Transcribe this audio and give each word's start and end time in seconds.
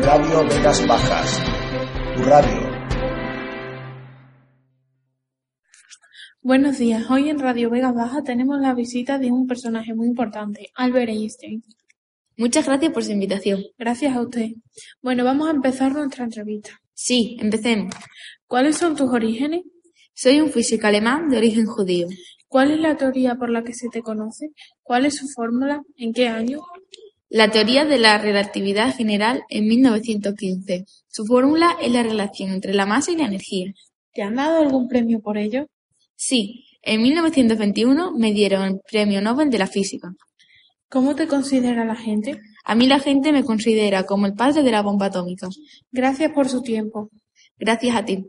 Radio 0.00 0.46
Vegas 0.48 0.86
Bajas, 0.86 1.42
tu 2.16 2.22
radio. 2.22 2.70
Buenos 6.42 6.78
días, 6.78 7.10
hoy 7.10 7.30
en 7.30 7.38
Radio 7.38 7.70
Vega 7.70 7.90
Baja 7.90 8.22
tenemos 8.22 8.60
la 8.60 8.74
visita 8.74 9.18
de 9.18 9.32
un 9.32 9.46
personaje 9.46 9.94
muy 9.94 10.06
importante, 10.06 10.70
Albert 10.74 11.08
Einstein. 11.08 11.64
Muchas 12.36 12.66
gracias 12.66 12.92
por 12.92 13.02
su 13.02 13.12
invitación. 13.12 13.64
Gracias 13.78 14.14
a 14.14 14.20
usted. 14.20 14.50
Bueno, 15.02 15.24
vamos 15.24 15.48
a 15.48 15.52
empezar 15.52 15.92
nuestra 15.92 16.24
entrevista. 16.24 16.80
Sí, 16.92 17.36
empecemos. 17.40 17.94
¿Cuáles 18.46 18.76
son 18.76 18.94
tus 18.94 19.10
orígenes? 19.10 19.62
Soy 20.14 20.40
un 20.40 20.50
físico 20.50 20.86
alemán 20.86 21.28
de 21.28 21.38
origen 21.38 21.66
judío. 21.66 22.06
¿Cuál 22.46 22.70
es 22.70 22.78
la 22.78 22.96
teoría 22.96 23.34
por 23.34 23.50
la 23.50 23.64
que 23.64 23.74
se 23.74 23.88
te 23.88 24.02
conoce? 24.02 24.50
¿Cuál 24.82 25.06
es 25.06 25.16
su 25.16 25.26
fórmula? 25.28 25.82
¿En 25.96 26.12
qué 26.12 26.28
año? 26.28 26.60
La 27.34 27.50
teoría 27.50 27.84
de 27.84 27.98
la 27.98 28.16
relatividad 28.16 28.94
general 28.94 29.42
en 29.48 29.66
1915. 29.66 30.84
Su 31.08 31.26
fórmula 31.26 31.76
es 31.82 31.90
la 31.90 32.04
relación 32.04 32.52
entre 32.52 32.72
la 32.72 32.86
masa 32.86 33.10
y 33.10 33.16
la 33.16 33.26
energía. 33.26 33.72
¿Te 34.12 34.22
han 34.22 34.36
dado 34.36 34.62
algún 34.62 34.86
premio 34.86 35.18
por 35.20 35.36
ello? 35.36 35.66
Sí, 36.14 36.64
en 36.80 37.02
1921 37.02 38.12
me 38.12 38.32
dieron 38.32 38.62
el 38.62 38.80
Premio 38.88 39.20
Nobel 39.20 39.50
de 39.50 39.58
la 39.58 39.66
Física. 39.66 40.12
¿Cómo 40.88 41.16
te 41.16 41.26
considera 41.26 41.84
la 41.84 41.96
gente? 41.96 42.40
A 42.64 42.76
mí 42.76 42.86
la 42.86 43.00
gente 43.00 43.32
me 43.32 43.42
considera 43.42 44.04
como 44.04 44.26
el 44.26 44.34
padre 44.34 44.62
de 44.62 44.70
la 44.70 44.82
bomba 44.82 45.06
atómica. 45.06 45.48
Gracias 45.90 46.30
por 46.30 46.48
su 46.48 46.62
tiempo. 46.62 47.10
Gracias 47.58 47.96
a 47.96 48.04
ti. 48.04 48.28